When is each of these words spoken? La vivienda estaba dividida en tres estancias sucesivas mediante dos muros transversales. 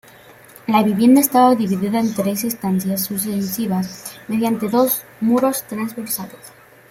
La 0.65 0.81
vivienda 0.81 1.21
estaba 1.21 1.53
dividida 1.53 1.99
en 1.99 2.11
tres 2.15 2.43
estancias 2.43 3.03
sucesivas 3.03 4.17
mediante 4.27 4.67
dos 4.67 5.03
muros 5.19 5.61
transversales. 5.67 6.41